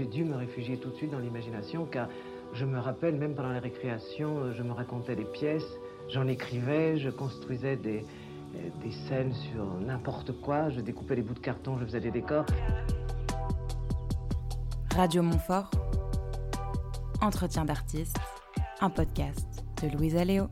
[0.00, 2.08] J'ai dû me réfugier tout de suite dans l'imagination car
[2.54, 5.76] je me rappelle, même pendant les récréations, je me racontais des pièces,
[6.08, 8.06] j'en écrivais, je construisais des,
[8.82, 12.46] des scènes sur n'importe quoi, je découpais des bouts de carton, je faisais des décors.
[14.96, 15.70] Radio Montfort,
[17.20, 18.16] Entretien d'artistes,
[18.80, 20.48] un podcast de Louise Aléo.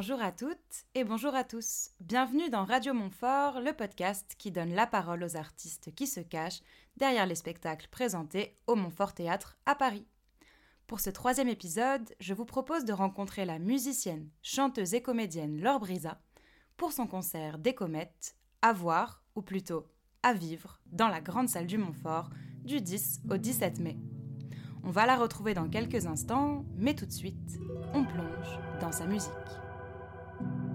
[0.00, 1.90] Bonjour à toutes et bonjour à tous.
[1.98, 6.60] Bienvenue dans Radio Montfort, le podcast qui donne la parole aux artistes qui se cachent
[6.96, 10.06] derrière les spectacles présentés au Montfort Théâtre à Paris.
[10.86, 15.80] Pour ce troisième épisode, je vous propose de rencontrer la musicienne, chanteuse et comédienne Laure
[15.80, 16.20] Brisa
[16.76, 19.88] pour son concert des comètes à voir, ou plutôt
[20.22, 22.30] à vivre, dans la grande salle du Montfort
[22.62, 23.98] du 10 au 17 mai.
[24.84, 27.58] On va la retrouver dans quelques instants, mais tout de suite,
[27.94, 29.32] on plonge dans sa musique.
[30.38, 30.67] thank you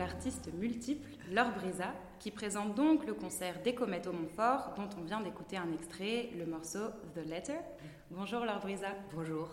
[0.00, 5.02] artiste multiple, Laure Brisa, qui présente donc le concert des comètes au Montfort, dont on
[5.02, 7.58] vient d'écouter un extrait, le morceau The Letter.
[8.10, 8.88] Bonjour Laure Brisa.
[9.14, 9.48] Bonjour.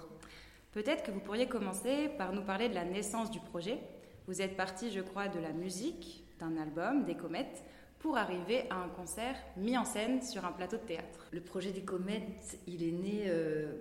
[0.71, 3.79] Peut-être que vous pourriez commencer par nous parler de la naissance du projet.
[4.27, 7.63] Vous êtes parti, je crois, de la musique, d'un album, des comètes,
[7.99, 11.27] pour arriver à un concert mis en scène sur un plateau de théâtre.
[11.31, 13.73] Le projet des comètes, il est né, euh,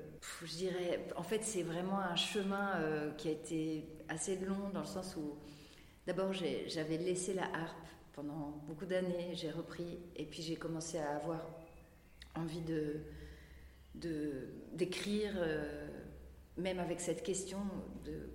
[0.44, 4.80] je dirais, en fait c'est vraiment un chemin euh, qui a été assez long dans
[4.80, 5.36] le sens où
[6.06, 11.16] D'abord, j'avais laissé la harpe pendant beaucoup d'années, j'ai repris, et puis j'ai commencé à
[11.16, 11.44] avoir
[12.36, 12.62] envie
[14.74, 15.88] d'écrire, euh,
[16.56, 17.58] même avec cette question
[18.04, 18.30] de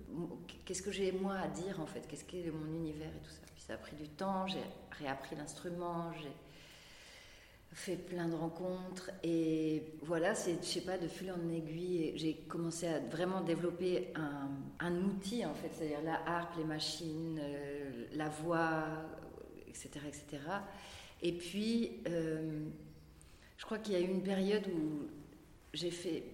[0.64, 3.40] qu'est-ce que j'ai moi à dire en fait, qu'est-ce qu'est mon univers et tout ça?
[3.54, 6.32] Puis ça a pris du temps, j'ai réappris l'instrument, j'ai
[7.74, 12.34] fait plein de rencontres et voilà, c'est, je sais pas, de fil en aiguille, j'ai
[12.34, 18.28] commencé à vraiment développer un, outil en fait, c'est-à-dire la harpe, les machines, euh, la
[18.28, 18.84] voix,
[19.68, 20.42] etc., etc.
[21.22, 22.66] Et puis, euh,
[23.56, 25.06] je crois qu'il y a eu une période où
[25.72, 26.24] j'ai fait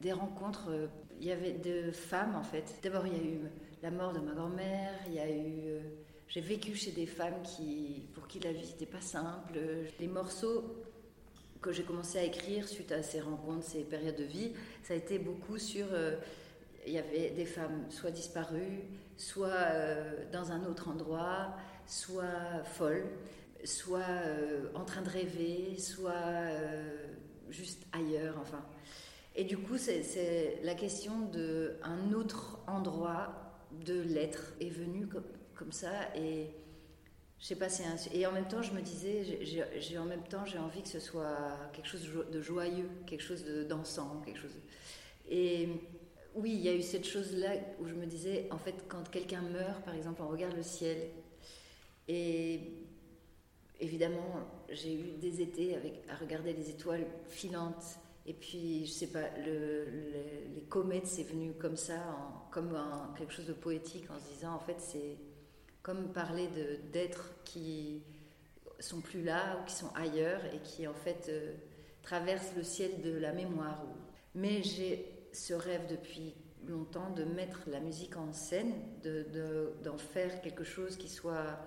[0.00, 0.68] des rencontres.
[0.70, 0.86] Euh,
[1.20, 2.78] il y avait deux femmes en fait.
[2.82, 3.40] D'abord, il y a eu
[3.82, 5.80] la mort de ma grand-mère, il y a eu
[6.28, 9.58] j'ai vécu chez des femmes qui, pour qui la vie n'était pas simple.
[9.98, 10.62] Les morceaux
[11.62, 14.52] que j'ai commencé à écrire suite à ces rencontres, ces périodes de vie,
[14.82, 15.86] ça a été beaucoup sur.
[15.92, 16.16] Euh,
[16.86, 18.82] il y avait des femmes soit disparues,
[19.16, 21.54] soit euh, dans un autre endroit,
[21.86, 23.06] soit folles,
[23.64, 26.14] soit euh, en train de rêver, soit
[27.50, 28.64] juste ailleurs, enfin.
[29.34, 33.28] Et du coup, c'est la question d'un autre endroit
[33.86, 35.06] de l'être est venue
[35.58, 36.46] comme, ça et
[37.40, 37.84] je sais pas, c'est
[38.14, 41.00] et en même temps je me disais, j'ai en même temps j'ai envie que ce
[41.00, 44.58] soit quelque chose de joyeux, quelque chose de dansant, quelque chose.
[45.30, 45.68] Et
[46.34, 47.50] oui, il y a eu cette chose là
[47.80, 50.98] où je me disais, en fait, quand quelqu'un meurt, par exemple, on regarde le ciel
[52.08, 52.60] et
[53.80, 54.40] évidemment
[54.70, 57.98] j'ai eu des étés avec à regarder les étoiles filantes.
[58.26, 59.86] Et puis, je sais pas, le,
[60.54, 61.96] les comètes, c'est venu comme ça,
[62.50, 62.78] comme
[63.16, 65.16] quelque chose de poétique, en se disant, en fait, c'est
[65.82, 66.48] comme parler
[66.92, 68.02] d'êtres qui
[68.80, 71.54] sont plus là ou qui sont ailleurs et qui en fait euh,
[72.02, 73.82] traverse le ciel de la mémoire.
[74.34, 76.34] Mais j'ai ce rêve depuis
[76.66, 78.72] longtemps de mettre la musique en scène,
[79.02, 81.58] d'en de, faire quelque chose qui soit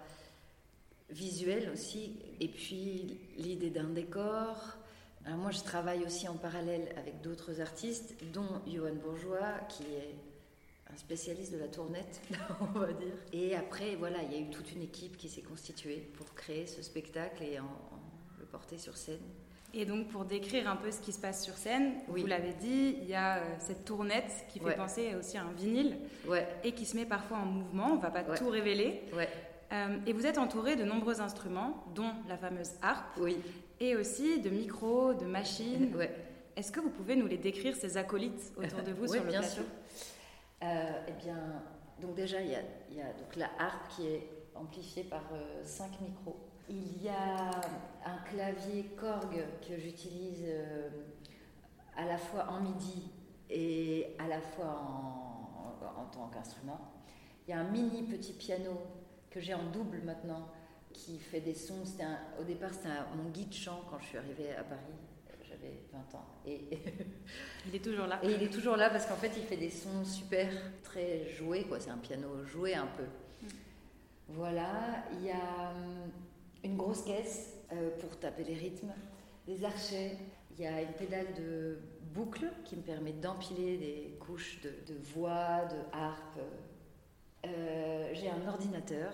[1.09, 4.77] visuel aussi, et puis l'idée d'un décor.
[5.25, 10.15] Alors moi, je travaille aussi en parallèle avec d'autres artistes, dont Johan Bourgeois, qui est
[10.93, 12.21] un spécialiste de la tournette,
[12.75, 13.13] on va dire.
[13.33, 16.67] Et après, voilà, il y a eu toute une équipe qui s'est constituée pour créer
[16.67, 17.77] ce spectacle et en,
[18.39, 19.21] le porter sur scène.
[19.73, 22.97] Et donc, pour décrire un peu ce qui se passe sur scène, vous l'avez dit,
[23.01, 25.97] il y a euh, cette tournette qui fait penser aussi à un vinyle
[26.27, 26.45] ouais.
[26.65, 27.91] et qui se met parfois en mouvement.
[27.93, 29.01] On ne va pas tout révéler.
[29.71, 33.37] Euh, et vous êtes entouré de nombreux instruments, dont la fameuse harpe, oui.
[33.79, 35.95] et aussi de micros, de machines.
[36.57, 39.39] Est-ce que vous pouvez nous les décrire, ces acolytes autour de vous sur le bien
[39.39, 39.55] plateau?
[39.55, 39.63] sûr.
[40.63, 41.63] Euh, eh bien,
[41.99, 45.23] donc déjà, il y a, il y a donc la harpe qui est amplifiée par
[45.63, 46.37] cinq micros.
[46.69, 47.51] Il y a
[48.05, 50.89] un clavier Korg que j'utilise euh,
[51.97, 53.11] à la fois en MIDI
[53.49, 54.79] et à la fois
[55.97, 56.79] en, tant qu'instrument.
[57.45, 58.71] Il y a un mini petit piano
[59.29, 60.47] que j'ai en double maintenant
[60.93, 61.83] qui fait des sons.
[62.39, 64.79] au départ, c'était mon guide chant quand je suis arrivée à Paris.
[65.61, 66.25] J'avais 20 ans.
[66.45, 66.61] Et
[67.67, 68.19] il est toujours là.
[68.23, 70.49] Et il est toujours là parce qu'en fait, il fait des sons super,
[70.83, 71.65] très joués.
[71.79, 73.03] C'est un piano joué un peu.
[73.03, 73.47] Mm.
[74.29, 75.05] Voilà.
[75.13, 76.11] Il y a hum,
[76.63, 78.93] une grosse caisse euh, pour taper les rythmes,
[79.47, 80.17] des archets.
[80.57, 81.79] Il y a une pédale de
[82.13, 86.39] boucle qui me permet d'empiler des couches de, voix, de harpe.
[87.45, 89.13] Euh, j'ai un ordinateur.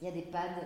[0.00, 0.60] Il y a des pads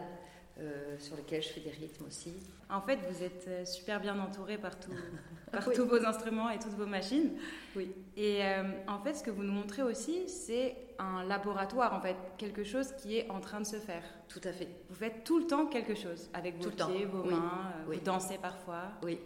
[0.61, 2.33] euh, sur lesquels je fais des rythmes aussi.
[2.71, 4.73] En fait, vous êtes super bien entouré par,
[5.53, 7.33] par tous vos instruments et toutes vos machines.
[7.77, 7.93] Oui.
[8.17, 8.43] Et
[8.87, 12.93] en fait, ce que vous nous montrez aussi, c'est un laboratoire, en fait, quelque chose
[13.01, 14.03] qui est en train de se faire.
[14.29, 14.69] Tout à fait.
[14.91, 18.37] Vous faites tout le temps quelque chose avec vos pieds, vos mains, euh, vous dansez
[18.39, 18.83] parfois.
[19.03, 19.19] Oui.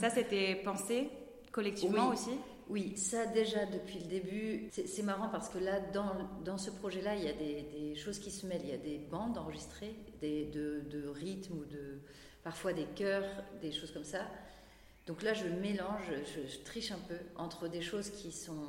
[0.00, 1.10] ça, c'était pensé
[1.52, 2.38] collectivement aussi
[2.68, 4.68] Oui, ça déjà depuis le début.
[4.72, 8.30] C'est marrant parce que là, dans, dans ce projet-là, il y a des, choses qui
[8.30, 8.62] se mêlent.
[8.64, 12.00] Il y a des bandes enregistrées, des, de, de rythmes ou de,
[12.42, 14.26] parfois des chœurs, des choses comme ça.
[15.06, 18.66] Donc là, je mélange, je triche un peu entre des choses qui sont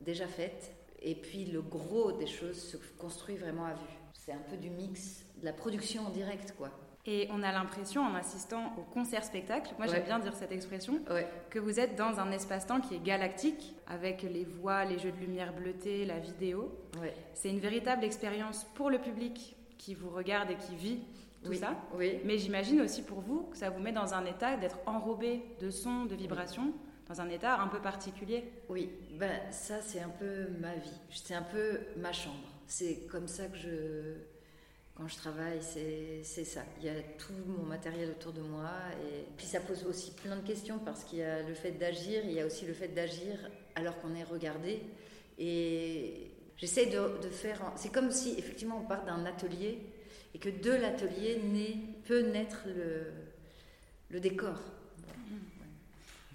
[0.00, 0.72] déjà faites
[1.02, 3.98] et puis le gros des choses se construit vraiment à vue.
[4.12, 6.70] C'est un peu du mix, de la production en direct, quoi.
[7.12, 11.00] Et on a l'impression, en assistant au concert-spectacle, moi j'aime bien dire cette expression,
[11.50, 15.16] que vous êtes dans un espace-temps qui est galactique, avec les voix, les jeux de
[15.16, 16.72] lumière bleutée, la vidéo.
[17.34, 21.00] C'est une véritable expérience pour le public qui vous regarde et qui vit
[21.42, 21.74] tout ça.
[21.98, 25.68] Mais j'imagine aussi pour vous que ça vous met dans un état d'être enrobé de
[25.68, 26.72] sons, de vibrations
[27.08, 28.52] dans un état un peu particulier.
[28.68, 32.36] Oui, ben, ça c'est un peu ma vie, c'est un peu ma chambre.
[32.68, 34.14] C'est comme ça que je,
[35.00, 36.60] quand je travaille, c'est ça.
[36.78, 38.70] Il y a tout mon matériel autour de moi
[39.02, 42.22] et puis ça pose aussi plein de questions parce qu'il y a le fait d'agir,
[42.24, 43.38] il y a aussi le fait d'agir
[43.76, 44.82] alors qu'on est regardé
[45.38, 47.72] et j'essaie de, faire.
[47.76, 49.78] C'est comme si effectivement on part d'un atelier
[50.34, 51.40] et que de l'atelier
[52.06, 52.66] peut naître
[54.10, 54.58] le, décor.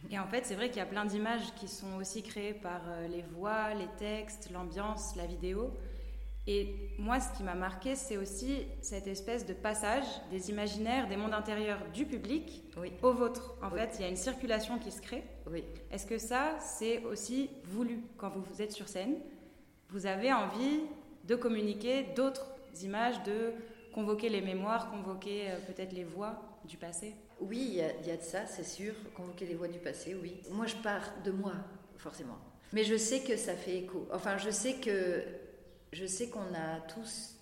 [0.10, 2.82] Et en fait, c'est vrai qu'il y a plein d'images qui sont aussi créées par
[2.88, 5.72] euh, les voix, les textes, l'ambiance, la vidéo.
[6.48, 11.18] Et moi, ce qui m'a marqué, c'est aussi cette espèce de passage des imaginaires, des
[11.18, 12.64] mondes intérieurs du public
[13.02, 13.56] au vôtre.
[13.64, 15.24] En fait, il y a une circulation qui se crée.
[15.52, 15.64] Oui.
[15.92, 19.16] Est-ce que ça, c'est aussi voulu quand vous, vous êtes sur scène?
[19.90, 20.82] Vous avez envie
[21.24, 22.46] de communiquer d'autres
[22.84, 23.54] images, de
[23.94, 27.16] convoquer les mémoires, convoquer euh, peut-être les voix du passé?
[27.42, 28.94] Oui, il y, a de ça, c'est sûr.
[29.16, 30.42] Convoquer les voix du passé, oui.
[30.52, 31.54] Moi, je pars de moi,
[31.98, 32.38] forcément.
[32.72, 34.08] Mais je sais que ça fait écho.
[34.14, 35.24] Enfin, je sais que
[35.96, 37.36] je sais qu'on a tous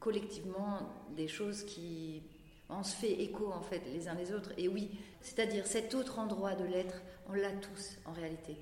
[0.00, 2.22] collectivement des choses qui
[2.70, 4.52] on se fait écho en fait les uns les autres.
[4.56, 8.56] Et oui, c'est-à-dire cet autre endroit de l'être, on l'a tous en réalité.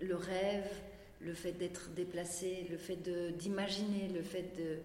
[0.00, 0.70] Le rêve,
[1.20, 2.96] le fait d'être déplacé, le fait
[3.36, 4.78] d'imaginer, le fait de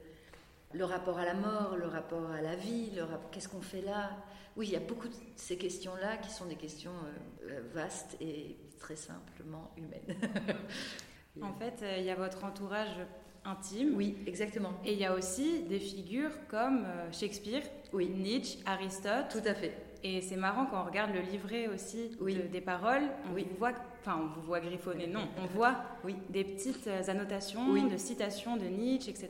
[0.74, 4.12] le rapport à la mort, le rapport à la vie, le qu'est-ce qu'on fait là?
[4.56, 8.16] Oui, il y a beaucoup de ces questions-là qui sont des questions euh, euh, vastes
[8.22, 10.18] et très simplement humaines.
[11.42, 12.98] en fait, euh, il y a votre entourage
[13.46, 13.96] intime.
[13.96, 14.74] Oui, exactement.
[14.84, 18.10] Et il y a aussi des figures comme Shakespeare, oui.
[18.10, 19.30] Nietzsche, Aristote.
[19.30, 19.74] Tout à fait.
[20.08, 22.12] Et c'est marrant quand on regarde le livret aussi
[22.52, 23.72] des paroles, on vous voit,
[24.02, 26.16] enfin on vous voit griffonner, non, on voit oui.
[26.30, 29.30] des petites annotations de citations de Nietzsche, etc.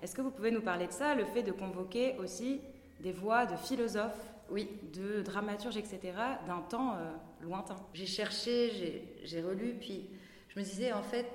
[0.00, 2.60] Est-ce que vous pouvez nous parler de ça, le fait de convoquer aussi
[3.00, 4.68] des voix de philosophes oui.
[4.92, 5.98] de dramaturge, etc.,
[6.46, 7.76] d'un temps euh, lointain?
[7.92, 10.10] J'ai cherché, j'ai relu, puis
[10.48, 11.26] je me disais, en fait,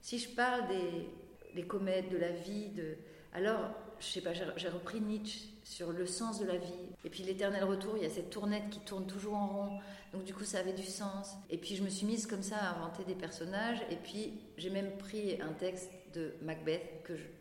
[0.00, 1.10] si je parle des,
[1.54, 2.96] des comètes, de la vie, de...
[3.32, 3.70] alors,
[4.00, 6.72] je sais pas, j'ai repris Nietzsche, sur le sens de la vie.
[7.04, 9.78] Et puis l'éternel retour, il y a cette tournette qui tourne toujours en rond.
[10.12, 11.34] Donc du coup, ça avait du sens.
[11.50, 13.78] Et puis je me suis mise comme ça à inventer des personnages.
[13.90, 16.82] Et puis j'ai même pris un texte de Macbeth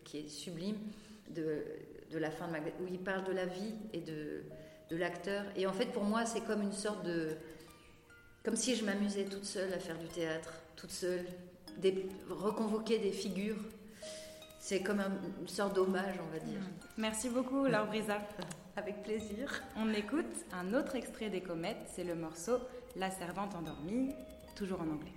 [0.06, 0.78] qui est sublime
[1.30, 1.64] de,
[2.12, 4.44] de la fin de Macbeth, où il parle de la vie et de,
[4.90, 5.44] de l'acteur.
[5.56, 7.36] Et en fait, pour moi, c'est comme une sorte de...
[8.44, 11.26] Comme si je m'amusais toute seule à faire du théâtre, toute seule,
[11.78, 13.58] des, reconvoquer des figures
[14.64, 15.02] c'est comme
[15.42, 16.62] une sorte d'hommage, on va dire.
[16.98, 18.20] Merci beaucoup, Laure Brisa.
[18.78, 19.62] Avec plaisir.
[19.76, 22.60] On écoute un autre extrait des comètes, c'est le morceau
[22.96, 24.16] La servante endormie,
[24.56, 25.12] toujours en anglais.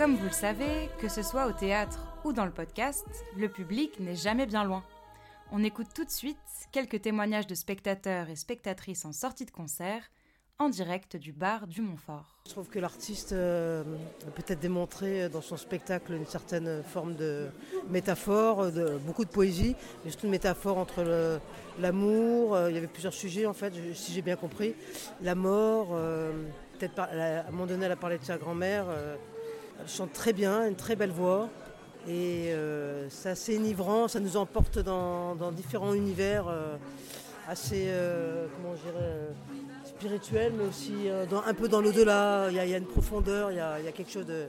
[0.00, 3.04] Comme vous le savez, que ce soit au théâtre ou dans le podcast,
[3.36, 4.82] le public n'est jamais bien loin.
[5.52, 6.38] On écoute tout de suite
[6.72, 10.10] quelques témoignages de spectateurs et spectatrices en sortie de concert,
[10.58, 12.38] en direct du bar du Montfort.
[12.46, 13.84] Je trouve que l'artiste euh,
[14.26, 17.48] a peut-être démontré dans son spectacle une certaine forme de
[17.90, 21.38] métaphore, de, beaucoup de poésie, mais surtout une métaphore entre
[21.78, 24.74] l'amour, euh, il y avait plusieurs sujets en fait, si j'ai bien compris,
[25.20, 26.32] la mort, euh,
[26.78, 28.86] peut-être à un moment donné elle a parlé de sa grand-mère,
[29.80, 31.48] elle chante très bien, une très belle voix.
[32.08, 36.76] Et euh, c'est assez enivrant, ça nous emporte dans, différents univers euh,
[37.46, 38.74] assez, euh, comment
[39.84, 42.48] spirituels, mais aussi un peu dans l'au-delà.
[42.50, 44.46] Il y, a une profondeur, il y a, quelque chose de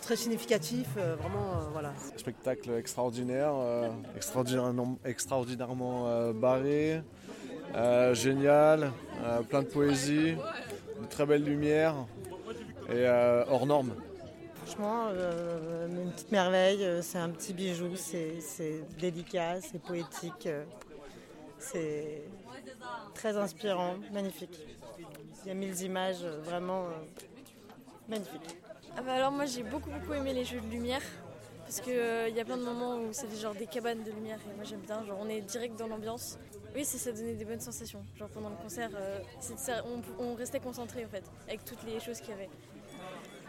[0.00, 1.92] très significatif, vraiment, voilà.
[2.16, 3.52] Spectacle extraordinaire,
[4.16, 7.02] extraordinairement, extraordinairement barré,
[8.12, 8.92] génial,
[9.48, 11.96] plein de poésie, de très belles lumières
[12.88, 13.08] et
[13.48, 13.92] hors normes.
[14.70, 20.62] Franchement, euh, une petite merveille, euh, c'est un petit bijou, c'est délicat, c'est poétique, euh,
[21.58, 22.22] c'est
[23.12, 24.60] très inspirant, magnifique.
[25.42, 26.84] Il y a mille images vraiment
[28.08, 28.60] magnifiques.
[28.96, 31.02] Ah bah alors moi j'ai beaucoup beaucoup aimé les jeux de lumière
[31.62, 34.38] parce qu'il il y a plein de moments où c'est genre des cabanes de lumière
[34.48, 36.38] et moi j'aime bien, genre on est direct dans l'ambiance.
[36.76, 38.04] Oui, ça, ça donnait des bonnes sensations.
[38.14, 38.90] Genre pendant le concert,
[39.84, 42.48] on, on, restait concentré en fait avec toutes les choses qu'il y avait.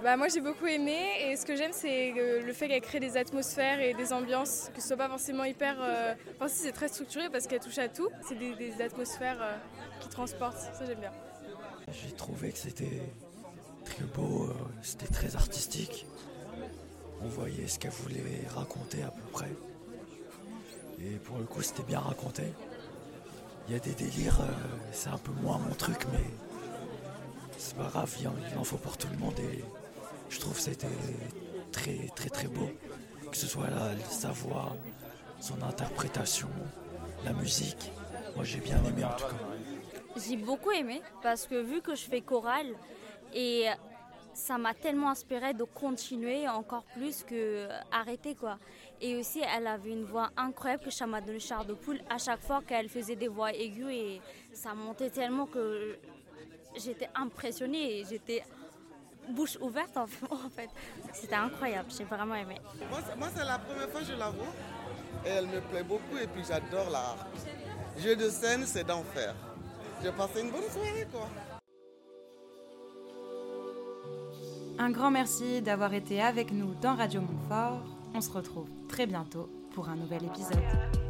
[0.03, 3.17] Bah, moi j'ai beaucoup aimé et ce que j'aime c'est le fait qu'elle crée des
[3.17, 5.77] atmosphères et des ambiances, que ce soit pas forcément hyper...
[5.79, 9.55] Euh, enfin si c'est très structuré parce qu'elle touche à tout, c'est des, atmosphères euh,
[9.99, 11.11] qui transportent, ça j'aime bien.
[11.91, 13.03] J'ai trouvé que c'était
[13.85, 16.07] très beau, euh, c'était très artistique.
[17.23, 19.51] On voyait ce qu'elle voulait raconter à peu près.
[20.99, 22.45] Et pour le coup c'était bien raconté.
[23.67, 24.39] Il y a des délires,
[24.91, 26.25] c'est un peu moins mon truc mais
[27.59, 29.39] c'est pas grave, il en, faut pour tout le monde
[30.31, 30.87] je trouve que c'était
[31.71, 32.69] très très très beau.
[33.29, 33.67] Que ce soit
[34.09, 34.75] sa voix,
[35.39, 36.49] son interprétation,
[37.23, 37.91] la musique.
[38.35, 40.21] Moi j'ai bien aimé en tout cas.
[40.25, 42.73] J'ai beaucoup aimé parce que vu que je fais chorale
[43.33, 43.67] et
[44.33, 48.57] ça m'a tellement inspiré de continuer encore plus que arrêter quoi.
[49.01, 52.17] Et aussi elle avait une voix incroyable que ça m'a donné char de poule à
[52.17, 54.21] chaque fois qu'elle faisait des voix aiguës et
[54.53, 55.97] ça montait tellement que
[56.77, 58.43] j'étais impressionnée et j'étais
[59.29, 60.69] bouche ouverte en fait.
[61.13, 62.55] C'était incroyable, j'ai vraiment aimé.
[63.17, 64.53] Moi, c'est la première fois que je la vois
[65.25, 67.27] et elle me plaît beaucoup et puis j'adore l'art.
[67.97, 69.35] Jeu de scène, c'est d'enfer.
[70.03, 71.27] J'ai passé une bonne soirée quoi.
[74.79, 77.83] Un grand merci d'avoir été avec nous dans Radio Montfort.
[78.15, 81.00] On se retrouve très bientôt pour un nouvel épisode.